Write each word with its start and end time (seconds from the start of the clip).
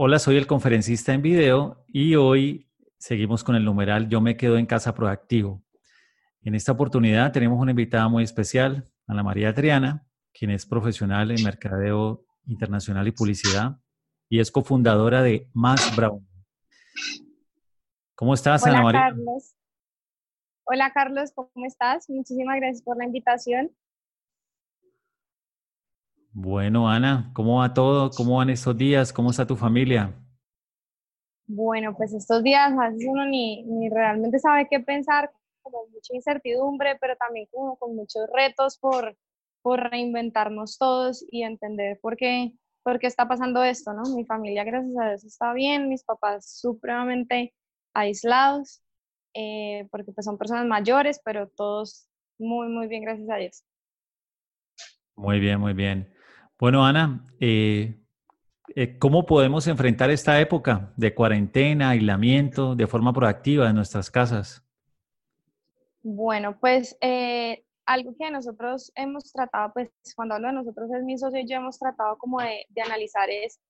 Hola, 0.00 0.20
soy 0.20 0.36
el 0.36 0.46
conferencista 0.46 1.12
en 1.12 1.22
video 1.22 1.84
y 1.88 2.14
hoy 2.14 2.70
seguimos 2.98 3.42
con 3.42 3.56
el 3.56 3.64
numeral 3.64 4.08
Yo 4.08 4.20
me 4.20 4.36
quedo 4.36 4.56
en 4.56 4.64
casa 4.64 4.94
proactivo. 4.94 5.64
En 6.40 6.54
esta 6.54 6.70
oportunidad 6.70 7.32
tenemos 7.32 7.60
una 7.60 7.72
invitada 7.72 8.06
muy 8.06 8.22
especial, 8.22 8.84
Ana 9.08 9.24
María 9.24 9.48
Adriana, 9.48 10.06
quien 10.32 10.52
es 10.52 10.66
profesional 10.66 11.32
en 11.32 11.42
mercadeo 11.42 12.24
internacional 12.46 13.08
y 13.08 13.10
publicidad 13.10 13.80
y 14.28 14.38
es 14.38 14.52
cofundadora 14.52 15.20
de 15.20 15.50
Más 15.52 15.96
Brown. 15.96 16.24
¿Cómo 18.14 18.34
estás, 18.34 18.62
Hola, 18.62 18.74
Ana 18.74 18.82
María? 18.84 19.00
Carlos. 19.00 19.56
Hola, 20.62 20.92
Carlos, 20.92 21.32
¿cómo 21.34 21.66
estás? 21.66 22.08
Muchísimas 22.08 22.54
gracias 22.58 22.82
por 22.82 22.98
la 22.98 23.04
invitación. 23.04 23.72
Bueno, 26.40 26.88
Ana, 26.88 27.32
¿cómo 27.34 27.58
va 27.58 27.74
todo? 27.74 28.10
¿Cómo 28.10 28.36
van 28.36 28.48
estos 28.48 28.78
días? 28.78 29.12
¿Cómo 29.12 29.30
está 29.30 29.44
tu 29.44 29.56
familia? 29.56 30.14
Bueno, 31.48 31.96
pues 31.96 32.14
estos 32.14 32.44
días 32.44 32.70
a 32.78 32.90
veces 32.90 33.08
uno 33.10 33.26
ni, 33.26 33.64
ni 33.64 33.88
realmente 33.88 34.38
sabe 34.38 34.68
qué 34.70 34.78
pensar, 34.78 35.32
como 35.62 35.88
mucha 35.88 36.14
incertidumbre, 36.14 36.96
pero 37.00 37.16
también 37.16 37.48
como 37.50 37.76
con 37.76 37.96
muchos 37.96 38.30
retos 38.32 38.78
por, 38.78 39.16
por 39.62 39.80
reinventarnos 39.90 40.78
todos 40.78 41.26
y 41.28 41.42
entender 41.42 41.98
por 42.00 42.16
qué, 42.16 42.52
por 42.84 43.00
qué 43.00 43.08
está 43.08 43.26
pasando 43.26 43.64
esto, 43.64 43.92
¿no? 43.92 44.04
Mi 44.14 44.24
familia, 44.24 44.62
gracias 44.62 44.96
a 44.96 45.08
Dios, 45.08 45.24
está 45.24 45.52
bien, 45.54 45.88
mis 45.88 46.04
papás 46.04 46.60
supremamente 46.60 47.52
aislados, 47.94 48.80
eh, 49.34 49.88
porque 49.90 50.12
pues 50.12 50.24
son 50.24 50.38
personas 50.38 50.66
mayores, 50.66 51.20
pero 51.24 51.48
todos 51.48 52.06
muy, 52.38 52.68
muy 52.68 52.86
bien, 52.86 53.02
gracias 53.02 53.28
a 53.28 53.36
Dios. 53.38 53.64
Muy 55.16 55.40
bien, 55.40 55.58
muy 55.58 55.72
bien. 55.72 56.16
Bueno, 56.60 56.84
Ana, 56.84 57.24
eh, 57.38 57.94
eh, 58.74 58.98
¿cómo 58.98 59.26
podemos 59.26 59.68
enfrentar 59.68 60.10
esta 60.10 60.40
época 60.40 60.92
de 60.96 61.14
cuarentena, 61.14 61.90
aislamiento, 61.90 62.74
de 62.74 62.88
forma 62.88 63.12
proactiva 63.12 63.68
en 63.68 63.76
nuestras 63.76 64.10
casas? 64.10 64.64
Bueno, 66.02 66.58
pues 66.58 66.98
eh, 67.00 67.64
algo 67.86 68.12
que 68.18 68.28
nosotros 68.32 68.90
hemos 68.96 69.30
tratado, 69.32 69.72
pues 69.72 69.90
cuando 70.16 70.34
hablo 70.34 70.48
de 70.48 70.54
nosotros 70.54 70.90
es 70.90 71.04
mi 71.04 71.16
socio 71.16 71.38
y 71.38 71.48
yo 71.48 71.58
hemos 71.58 71.78
tratado 71.78 72.18
como 72.18 72.40
de, 72.40 72.66
analizar 72.84 73.30
es 73.30 73.60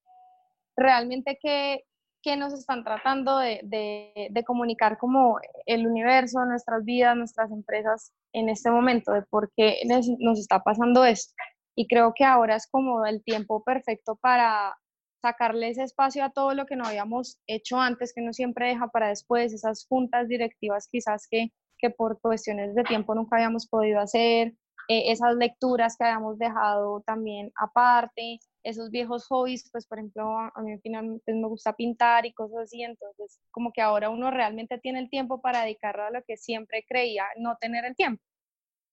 realmente 0.74 1.38
qué, 1.42 1.84
qué, 2.22 2.38
nos 2.38 2.54
están 2.54 2.84
tratando 2.84 3.36
de, 3.36 3.60
de, 3.64 4.28
de, 4.30 4.44
comunicar 4.44 4.96
como 4.96 5.38
el 5.66 5.86
universo, 5.86 6.42
nuestras 6.46 6.86
vidas, 6.86 7.14
nuestras 7.18 7.50
empresas 7.50 8.14
en 8.32 8.48
este 8.48 8.70
momento, 8.70 9.12
de 9.12 9.22
por 9.22 9.52
qué 9.54 9.82
nos 9.84 10.38
está 10.38 10.62
pasando 10.62 11.04
esto 11.04 11.34
y 11.78 11.86
creo 11.86 12.12
que 12.12 12.24
ahora 12.24 12.56
es 12.56 12.66
como 12.66 13.06
el 13.06 13.22
tiempo 13.22 13.62
perfecto 13.62 14.16
para 14.16 14.76
sacarle 15.22 15.68
ese 15.68 15.84
espacio 15.84 16.24
a 16.24 16.30
todo 16.30 16.52
lo 16.52 16.66
que 16.66 16.74
no 16.74 16.84
habíamos 16.84 17.38
hecho 17.46 17.78
antes, 17.78 18.12
que 18.12 18.20
no 18.20 18.32
siempre 18.32 18.66
deja 18.66 18.88
para 18.88 19.10
después, 19.10 19.52
esas 19.52 19.86
juntas 19.88 20.26
directivas 20.26 20.88
quizás 20.90 21.28
que, 21.30 21.52
que 21.78 21.90
por 21.90 22.20
cuestiones 22.20 22.74
de 22.74 22.82
tiempo 22.82 23.14
nunca 23.14 23.36
habíamos 23.36 23.68
podido 23.68 24.00
hacer, 24.00 24.54
eh, 24.88 25.12
esas 25.12 25.36
lecturas 25.36 25.96
que 25.96 26.04
habíamos 26.04 26.36
dejado 26.40 27.00
también 27.06 27.52
aparte, 27.54 28.40
esos 28.64 28.90
viejos 28.90 29.28
hobbies, 29.28 29.70
pues 29.70 29.86
por 29.86 30.00
ejemplo, 30.00 30.36
a 30.36 30.60
mí 30.62 30.76
finalmente 30.82 31.32
me 31.32 31.46
gusta 31.46 31.76
pintar 31.76 32.26
y 32.26 32.32
cosas 32.32 32.58
así, 32.64 32.82
entonces 32.82 33.38
como 33.52 33.70
que 33.72 33.82
ahora 33.82 34.10
uno 34.10 34.32
realmente 34.32 34.78
tiene 34.78 34.98
el 34.98 35.10
tiempo 35.10 35.40
para 35.40 35.62
dedicarlo 35.62 36.02
a 36.02 36.10
lo 36.10 36.24
que 36.26 36.36
siempre 36.36 36.84
creía 36.88 37.24
no 37.38 37.56
tener 37.60 37.84
el 37.84 37.94
tiempo. 37.94 38.20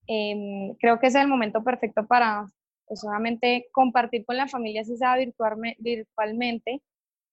Eh, 0.07 0.75
creo 0.79 0.99
que 0.99 1.07
es 1.07 1.15
el 1.15 1.27
momento 1.27 1.63
perfecto 1.63 2.05
para, 2.05 2.45
pues 2.87 2.99
solamente 2.99 3.67
compartir 3.71 4.25
con 4.25 4.37
la 4.37 4.47
familia, 4.47 4.83
si 4.83 4.97
sea 4.97 5.15
virtualmente, 5.17 6.81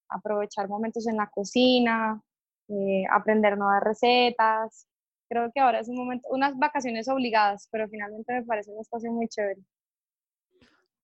aprovechar 0.09 0.69
momentos 0.69 1.07
en 1.07 1.17
la 1.17 1.29
cocina, 1.29 2.23
eh, 2.69 3.05
aprender 3.11 3.57
nuevas 3.59 3.83
recetas. 3.83 4.87
Creo 5.29 5.51
que 5.53 5.61
ahora 5.61 5.81
es 5.81 5.89
un 5.89 5.97
momento, 5.97 6.29
unas 6.31 6.57
vacaciones 6.59 7.09
obligadas, 7.09 7.69
pero 7.71 7.89
finalmente 7.89 8.33
me 8.33 8.45
parece 8.45 8.71
un 8.71 8.81
espacio 8.81 9.13
muy 9.13 9.29
chévere. 9.29 9.63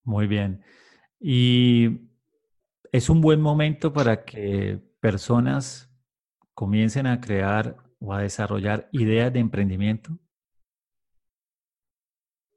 Muy 0.04 0.26
bien. 0.26 0.62
Y 1.20 2.08
es 2.92 3.10
un 3.10 3.20
buen 3.20 3.40
momento 3.40 3.92
para 3.92 4.24
que 4.24 4.80
personas 5.00 5.90
comiencen 6.54 7.06
a 7.06 7.20
crear 7.20 7.76
o 8.00 8.12
a 8.12 8.22
desarrollar 8.22 8.88
ideas 8.92 9.32
de 9.32 9.40
emprendimiento. 9.40 10.18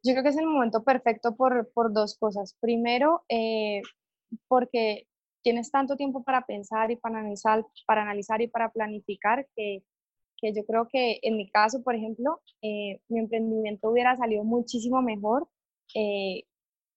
Yo 0.03 0.13
creo 0.13 0.23
que 0.23 0.29
es 0.29 0.37
el 0.37 0.47
momento 0.47 0.83
perfecto 0.83 1.35
por, 1.35 1.71
por 1.73 1.93
dos 1.93 2.17
cosas. 2.17 2.55
Primero, 2.59 3.23
eh, 3.29 3.81
porque 4.47 5.07
tienes 5.43 5.71
tanto 5.71 5.95
tiempo 5.95 6.23
para 6.23 6.45
pensar 6.45 6.91
y 6.91 6.95
para 6.95 7.19
analizar, 7.19 7.65
para 7.85 8.01
analizar 8.03 8.41
y 8.41 8.47
para 8.47 8.71
planificar 8.71 9.47
que, 9.55 9.83
que 10.37 10.53
yo 10.53 10.65
creo 10.65 10.87
que 10.87 11.19
en 11.21 11.37
mi 11.37 11.49
caso, 11.49 11.83
por 11.83 11.95
ejemplo, 11.95 12.41
eh, 12.61 12.99
mi 13.09 13.19
emprendimiento 13.19 13.89
hubiera 13.89 14.15
salido 14.17 14.43
muchísimo 14.43 15.01
mejor 15.01 15.47
eh, 15.95 16.43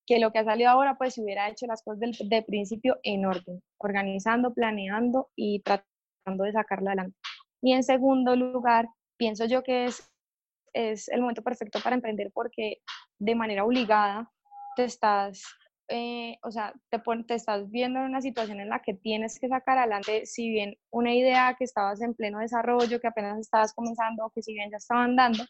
que 0.07 0.19
lo 0.19 0.33
que 0.33 0.39
ha 0.39 0.45
salido 0.45 0.71
ahora, 0.71 0.97
pues 0.97 1.15
si 1.15 1.23
hubiera 1.23 1.49
hecho 1.49 1.67
las 1.67 1.83
cosas 1.83 2.01
del, 2.01 2.17
de 2.29 2.43
principio 2.43 2.99
en 3.03 3.25
orden, 3.27 3.63
organizando, 3.79 4.53
planeando 4.53 5.31
y 5.35 5.61
tratando 5.61 6.45
de 6.45 6.53
sacarla 6.53 6.91
adelante. 6.91 7.17
Y 7.63 7.73
en 7.73 7.83
segundo 7.83 8.37
lugar, 8.37 8.89
pienso 9.17 9.47
yo 9.47 9.63
que 9.63 9.87
es 9.87 10.14
es 10.75 11.09
el 11.09 11.21
momento 11.21 11.43
perfecto 11.43 11.79
para 11.83 11.97
emprender 11.97 12.31
porque 12.35 12.83
de 13.19 13.35
manera 13.35 13.65
obligada 13.65 14.31
te 14.77 14.85
estás, 14.85 15.43
eh, 15.89 16.37
o 16.43 16.51
sea, 16.51 16.75
te, 16.91 17.01
te 17.27 17.35
estás 17.35 17.71
viendo 17.71 18.01
en 18.01 18.07
una 18.07 18.21
situación 18.21 18.61
en 18.61 18.69
la 18.69 18.83
que 18.83 18.95
tienes 18.95 19.39
que 19.39 19.49
sacar 19.49 19.79
adelante, 19.79 20.27
si 20.27 20.51
bien 20.51 20.77
una 20.91 21.15
idea 21.15 21.55
que 21.57 21.65
estabas 21.65 22.03
en 22.03 22.15
pleno 22.15 22.41
desarrollo, 22.41 23.01
que 23.01 23.07
apenas 23.07 23.39
estabas 23.39 23.73
comenzando, 23.73 24.27
o 24.27 24.31
que 24.31 24.43
si 24.43 24.53
bien 24.53 24.71
ya 24.71 24.77
estaban 24.77 25.17
dando, 25.17 25.45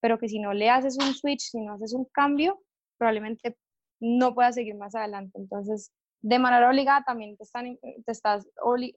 pero 0.00 0.18
que 0.18 0.28
si 0.28 0.38
no 0.38 0.52
le 0.52 0.68
haces 0.70 0.98
un 1.00 1.14
switch, 1.14 1.40
si 1.40 1.60
no 1.60 1.74
haces 1.74 1.94
un 1.94 2.06
cambio, 2.12 2.60
probablemente 2.98 3.56
no 4.00 4.34
puedas 4.34 4.56
seguir 4.56 4.74
más 4.76 4.94
adelante. 4.94 5.38
Entonces, 5.38 5.92
de 6.20 6.38
manera 6.38 6.68
obligada 6.68 7.04
también 7.06 7.36
te, 7.36 7.44
están, 7.44 7.78
te, 7.78 8.12
estás, 8.12 8.46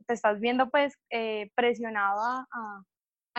te 0.08 0.14
estás 0.14 0.40
viendo 0.40 0.70
pues 0.70 0.96
eh, 1.10 1.52
a 1.56 2.84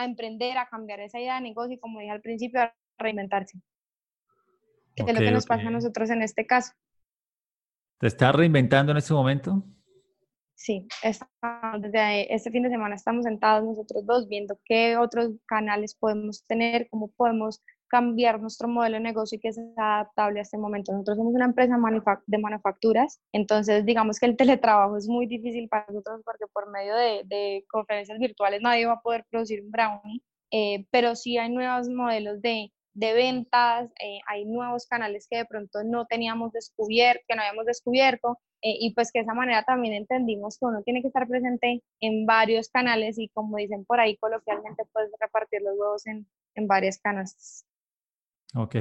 emprender, 0.05 0.57
a 0.57 0.67
cambiar 0.67 0.99
esa 0.99 1.19
idea 1.19 1.35
de 1.35 1.41
negocio 1.41 1.75
y 1.75 1.79
como 1.79 1.99
dije 1.99 2.11
al 2.11 2.21
principio, 2.21 2.61
a 2.61 2.73
reinventarse. 2.97 3.59
¿Qué 4.95 5.03
okay, 5.03 5.13
es 5.13 5.19
lo 5.19 5.25
que 5.25 5.31
nos 5.31 5.45
okay. 5.45 5.57
pasa 5.57 5.67
a 5.69 5.71
nosotros 5.71 6.09
en 6.09 6.21
este 6.21 6.45
caso? 6.45 6.73
¿Te 7.99 8.07
estás 8.07 8.33
reinventando 8.33 8.91
en 8.91 8.97
este 8.97 9.13
momento? 9.13 9.63
Sí, 10.55 10.85
desde 11.01 12.33
este 12.33 12.51
fin 12.51 12.63
de 12.63 12.69
semana 12.69 12.95
estamos 12.95 13.23
sentados 13.23 13.63
nosotros 13.63 14.05
dos 14.05 14.27
viendo 14.27 14.59
qué 14.65 14.97
otros 14.97 15.31
canales 15.45 15.95
podemos 15.95 16.45
tener, 16.47 16.89
cómo 16.89 17.07
podemos 17.11 17.61
cambiar 17.89 18.39
nuestro 18.39 18.67
modelo 18.67 18.95
de 18.95 19.01
negocio 19.01 19.37
y 19.37 19.39
que 19.39 19.53
sea 19.53 19.65
adaptable 19.77 20.39
a 20.39 20.43
este 20.43 20.57
momento. 20.57 20.91
Nosotros 20.91 21.17
somos 21.17 21.33
una 21.33 21.45
empresa 21.45 21.77
de 22.27 22.37
manufacturas, 22.37 23.19
entonces 23.33 23.85
digamos 23.85 24.19
que 24.19 24.27
el 24.27 24.37
teletrabajo 24.37 24.97
es 24.97 25.07
muy 25.07 25.25
difícil 25.25 25.67
para 25.67 25.85
nosotros 25.89 26.21
porque 26.23 26.45
por 26.53 26.71
medio 26.71 26.95
de, 26.95 27.23
de 27.25 27.65
conferencias 27.69 28.19
virtuales 28.19 28.61
nadie 28.61 28.85
va 28.85 28.93
a 28.93 29.01
poder 29.01 29.25
producir 29.29 29.61
un 29.61 29.71
brownie, 29.71 30.21
eh, 30.51 30.85
pero 30.91 31.15
sí 31.15 31.37
hay 31.37 31.49
nuevos 31.51 31.89
modelos 31.89 32.41
de, 32.41 32.71
de 32.93 33.13
ventas, 33.13 33.89
eh, 34.01 34.19
hay 34.27 34.45
nuevos 34.45 34.85
canales 34.87 35.27
que 35.29 35.37
de 35.37 35.45
pronto 35.45 35.83
no 35.83 36.05
teníamos 36.05 36.51
descubierto, 36.51 37.23
que 37.27 37.35
no 37.35 37.41
habíamos 37.41 37.65
descubierto, 37.65 38.39
eh, 38.61 38.75
y 38.79 38.93
pues 38.93 39.11
que 39.11 39.19
de 39.19 39.23
esa 39.23 39.33
manera 39.33 39.63
también 39.63 39.93
entendimos 39.93 40.57
que 40.57 40.65
uno 40.65 40.83
tiene 40.83 41.01
que 41.01 41.07
estar 41.07 41.27
presente 41.27 41.81
en 42.01 42.25
varios 42.25 42.69
canales 42.69 43.17
y 43.17 43.29
como 43.29 43.57
dicen 43.57 43.85
por 43.85 43.99
ahí 43.99 44.17
coloquialmente, 44.17 44.83
puedes 44.91 45.11
repartir 45.19 45.61
los 45.61 45.77
huevos 45.77 46.05
en, 46.07 46.27
en 46.55 46.67
varias 46.67 46.99
canastas. 46.99 47.65
Ok. 48.55 48.75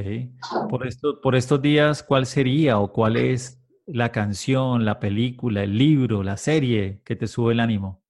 Por, 0.71 0.87
esto, 0.87 1.21
por 1.21 1.37
estos 1.37 1.61
días, 1.61 2.03
¿cuál 2.03 2.27
sería 2.27 2.79
o 2.79 2.93
cuál 2.93 3.17
es 3.17 3.61
la 3.87 4.13
canción, 4.13 4.85
la 4.85 4.99
película, 4.99 5.63
el 5.63 5.77
libro, 5.77 6.23
la 6.23 6.37
serie 6.37 7.01
que 7.05 7.17
te 7.17 7.27
sube 7.27 7.53
el 7.53 7.61
ánimo? 7.61 8.03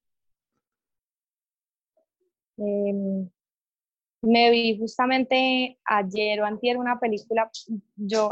Eh, 2.58 3.28
me 4.22 4.50
vi 4.50 4.78
justamente 4.78 5.78
ayer 5.84 6.40
o 6.40 6.44
antier 6.44 6.76
una 6.78 6.98
película, 6.98 7.50
yo 7.96 8.30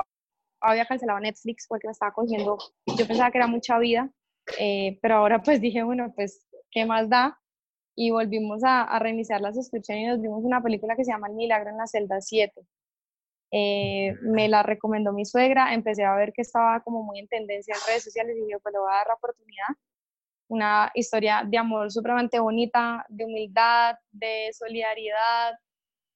había 0.60 0.86
cancelado 0.86 1.20
Netflix 1.20 1.66
porque 1.68 1.86
me 1.86 1.92
estaba 1.92 2.12
cogiendo, 2.12 2.58
yo 2.98 3.06
pensaba 3.06 3.30
que 3.30 3.38
era 3.38 3.46
mucha 3.46 3.78
vida, 3.78 4.10
eh, 4.58 4.98
pero 5.02 5.16
ahora 5.16 5.42
pues 5.42 5.60
dije, 5.60 5.82
bueno, 5.82 6.12
pues, 6.14 6.46
¿qué 6.70 6.84
más 6.86 7.08
da? 7.08 7.38
Y 7.94 8.10
volvimos 8.10 8.62
a, 8.64 8.82
a, 8.82 8.98
reiniciar 8.98 9.40
la 9.40 9.52
suscripción 9.52 9.98
y 9.98 10.06
nos 10.06 10.20
vimos 10.20 10.44
una 10.44 10.62
película 10.62 10.96
que 10.96 11.04
se 11.04 11.12
llama 11.12 11.28
El 11.28 11.34
Milagro 11.34 11.70
en 11.70 11.78
la 11.78 11.86
celda 11.86 12.20
7. 12.20 12.66
Eh, 13.50 14.14
me 14.22 14.48
la 14.48 14.62
recomendó 14.62 15.12
mi 15.12 15.24
suegra, 15.24 15.72
empecé 15.72 16.04
a 16.04 16.16
ver 16.16 16.32
que 16.32 16.42
estaba 16.42 16.80
como 16.80 17.02
muy 17.02 17.20
en 17.20 17.28
tendencia 17.28 17.74
en 17.74 17.80
redes 17.86 18.04
sociales 18.04 18.36
y 18.36 18.44
dije, 18.44 18.58
pues 18.62 18.72
le 18.72 18.80
voy 18.80 18.90
a 18.90 18.96
dar 18.96 19.06
la 19.08 19.14
oportunidad. 19.14 19.68
Una 20.48 20.90
historia 20.94 21.42
de 21.46 21.58
amor 21.58 21.90
supremamente 21.90 22.38
bonita, 22.38 23.04
de 23.08 23.24
humildad, 23.24 23.96
de 24.12 24.50
solidaridad. 24.52 25.54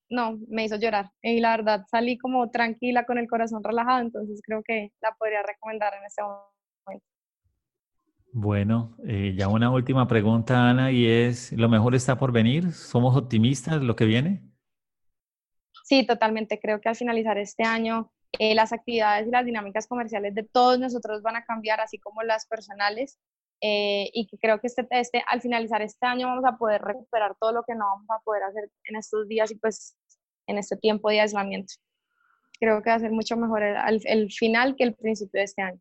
No, 0.09 0.39
me 0.49 0.65
hizo 0.65 0.77
llorar. 0.77 1.11
Y 1.23 1.41
la 1.41 1.57
verdad 1.57 1.85
salí 1.91 2.19
como 2.19 2.51
tranquila, 2.51 3.05
con 3.07 3.19
el 3.19 3.29
corazón 3.29 3.63
relajado, 3.63 4.01
entonces 4.01 4.41
creo 4.45 4.63
que 4.65 4.93
la 5.01 5.13
podría 5.13 5.43
recomendar 5.43 5.95
en 5.95 6.05
este 6.05 6.23
momento. 6.23 6.51
Bueno, 8.33 8.97
eh, 9.07 9.35
ya 9.37 9.49
una 9.49 9.71
última 9.71 10.07
pregunta, 10.07 10.71
Ana, 10.71 10.93
y 10.93 11.07
es, 11.07 11.53
¿lo 11.53 11.69
mejor 11.69 11.97
está 11.97 12.17
por 12.17 12.31
venir? 12.31 12.73
¿Somos 12.73 13.17
optimistas 13.17 13.83
lo 13.83 13.97
que 13.97 14.05
viene? 14.05 14.50
Sí, 15.91 16.07
totalmente. 16.07 16.61
Creo 16.61 16.81
que 16.81 16.89
al 16.89 16.95
finalizar 16.95 17.37
este 17.37 17.65
año, 17.65 18.13
eh, 18.39 18.55
las 18.55 18.73
actividades 18.73 19.27
y 19.27 19.33
las 19.33 19.45
dinámicas 19.45 19.89
comerciales 19.89 20.37
de 20.37 20.45
todos 20.45 20.79
nosotros 20.79 21.21
van 21.21 21.35
a 21.35 21.45
cambiar, 21.45 21.81
así 21.81 21.99
como 21.99 22.23
las 22.23 22.47
personales. 22.47 23.19
Eh, 23.61 24.09
y 24.15 24.29
que 24.29 24.39
creo 24.39 24.61
que 24.61 24.69
este, 24.69 24.87
este, 24.93 25.25
al 25.27 25.41
finalizar 25.41 25.83
este 25.83 26.07
año 26.07 26.29
vamos 26.29 26.45
a 26.45 26.57
poder 26.57 26.81
recuperar 26.81 27.35
todo 27.41 27.51
lo 27.51 27.65
que 27.65 27.75
no 27.75 27.87
vamos 27.87 28.07
a 28.09 28.21
poder 28.21 28.45
hacer 28.45 28.71
en 28.85 28.97
estos 28.97 29.27
días 29.27 29.51
y 29.51 29.57
pues 29.57 29.97
en 30.47 30.59
este 30.59 30.77
tiempo 30.77 31.11
de 31.11 31.23
aislamiento. 31.23 31.75
Creo 32.61 32.81
que 32.85 32.91
va 32.91 32.95
a 32.95 33.01
ser 33.01 33.11
mucho 33.11 33.37
mejor 33.37 33.65
el, 33.65 34.01
el 34.05 34.31
final 34.31 34.77
que 34.77 34.85
el 34.85 34.95
principio 34.95 35.41
de 35.41 35.45
este 35.45 35.63
año. 35.63 35.81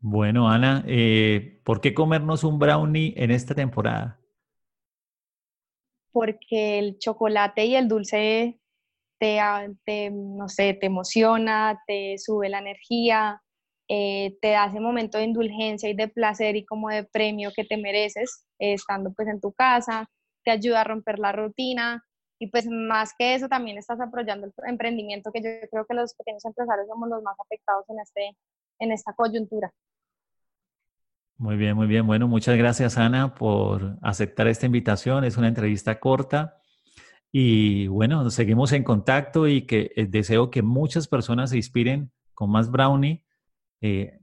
Bueno, 0.00 0.50
Ana, 0.50 0.84
eh, 0.86 1.62
¿por 1.64 1.80
qué 1.80 1.94
comernos 1.94 2.44
un 2.44 2.58
brownie 2.58 3.14
en 3.16 3.30
esta 3.30 3.54
temporada? 3.54 4.20
Porque 6.14 6.78
el 6.78 6.98
chocolate 7.00 7.66
y 7.66 7.74
el 7.74 7.88
dulce 7.88 8.60
te, 9.18 9.40
te 9.84 10.10
no 10.12 10.48
sé, 10.48 10.74
te 10.74 10.86
emociona, 10.86 11.82
te 11.88 12.18
sube 12.18 12.48
la 12.48 12.60
energía, 12.60 13.42
eh, 13.88 14.38
te 14.40 14.50
da 14.52 14.66
ese 14.66 14.80
momento 14.80 15.18
de 15.18 15.24
indulgencia 15.24 15.90
y 15.90 15.94
de 15.94 16.08
placer 16.08 16.56
y 16.56 16.64
como 16.64 16.88
de 16.88 17.04
premio 17.04 17.50
que 17.54 17.64
te 17.64 17.76
mereces 17.76 18.46
eh, 18.60 18.74
estando 18.74 19.12
pues 19.12 19.28
en 19.28 19.40
tu 19.40 19.52
casa, 19.52 20.08
te 20.44 20.52
ayuda 20.52 20.82
a 20.82 20.84
romper 20.84 21.18
la 21.18 21.32
rutina 21.32 22.04
y 22.38 22.46
pues 22.46 22.66
más 22.68 23.12
que 23.18 23.34
eso 23.34 23.48
también 23.48 23.76
estás 23.78 24.00
apoyando 24.00 24.46
el 24.46 24.52
emprendimiento 24.68 25.32
que 25.32 25.42
yo 25.42 25.68
creo 25.70 25.84
que 25.86 25.94
los 25.94 26.14
pequeños 26.14 26.44
empresarios 26.44 26.86
somos 26.88 27.08
los 27.08 27.22
más 27.22 27.36
afectados 27.40 27.84
en, 27.88 28.00
este, 28.00 28.36
en 28.78 28.92
esta 28.92 29.14
coyuntura. 29.14 29.72
Muy 31.36 31.56
bien, 31.56 31.74
muy 31.74 31.86
bien. 31.86 32.06
Bueno, 32.06 32.28
muchas 32.28 32.56
gracias 32.56 32.96
Ana 32.96 33.34
por 33.34 33.98
aceptar 34.02 34.46
esta 34.48 34.66
invitación. 34.66 35.24
Es 35.24 35.36
una 35.36 35.48
entrevista 35.48 35.98
corta 35.98 36.58
y 37.36 37.88
bueno, 37.88 38.30
seguimos 38.30 38.70
en 38.70 38.84
contacto 38.84 39.48
y 39.48 39.62
que 39.62 39.90
eh, 39.96 40.06
deseo 40.06 40.50
que 40.52 40.62
muchas 40.62 41.08
personas 41.08 41.50
se 41.50 41.56
inspiren 41.56 42.12
con 42.32 42.48
más 42.48 42.70
brownie. 42.70 43.24
Eh, 43.80 44.20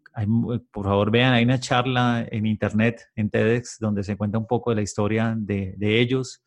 por 0.71 0.85
favor, 0.85 1.11
vean, 1.11 1.33
hay 1.33 1.43
una 1.43 1.59
charla 1.59 2.25
en 2.31 2.45
internet, 2.45 3.09
en 3.15 3.29
TEDx, 3.29 3.79
donde 3.79 4.03
se 4.03 4.15
cuenta 4.15 4.37
un 4.37 4.47
poco 4.47 4.69
de 4.69 4.77
la 4.77 4.81
historia 4.81 5.35
de, 5.37 5.75
ellos 5.81 6.41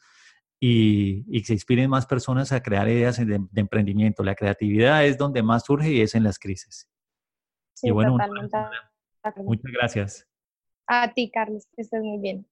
y, 0.59 1.25
y, 1.29 1.41
que 1.41 1.49
se 1.49 1.53
inspiren 1.53 1.91
más 1.91 2.07
personas 2.07 2.51
a 2.53 2.63
crear 2.63 2.89
ideas 2.89 3.19
de, 3.19 3.41
emprendimiento. 3.55 4.23
La 4.23 4.35
creatividad 4.35 5.05
es 5.05 5.19
donde 5.19 5.43
más 5.43 5.65
surge 5.65 5.91
y 5.91 6.01
es 6.01 6.15
en 6.15 6.23
las 6.23 6.39
crisis. 6.39 6.89
Sí, 7.75 7.89
y 7.89 7.91
bueno, 7.91 8.13
totalmente. 8.13 8.57
muchas 9.45 9.73
gracias. 9.73 10.34
A 10.89 11.13
ti, 11.15 11.31
Carlos, 11.31 11.67
que 11.75 11.83
estés 11.83 12.03
muy 12.03 12.19
bien. 12.19 12.47